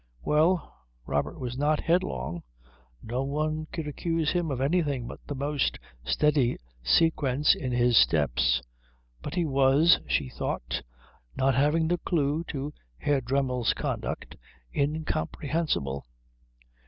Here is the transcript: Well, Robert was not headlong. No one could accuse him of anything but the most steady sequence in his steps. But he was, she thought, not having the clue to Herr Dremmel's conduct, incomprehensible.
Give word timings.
Well, 0.23 0.77
Robert 1.05 1.37
was 1.39 1.59
not 1.59 1.79
headlong. 1.81 2.41
No 3.03 3.21
one 3.21 3.67
could 3.71 3.87
accuse 3.87 4.31
him 4.31 4.49
of 4.49 4.59
anything 4.59 5.05
but 5.05 5.19
the 5.27 5.35
most 5.35 5.77
steady 6.03 6.57
sequence 6.83 7.53
in 7.53 7.71
his 7.71 7.97
steps. 7.97 8.63
But 9.21 9.35
he 9.35 9.45
was, 9.45 9.99
she 10.07 10.27
thought, 10.29 10.81
not 11.35 11.53
having 11.53 11.87
the 11.87 11.99
clue 11.99 12.43
to 12.45 12.73
Herr 12.97 13.21
Dremmel's 13.21 13.75
conduct, 13.75 14.37
incomprehensible. 14.75 16.07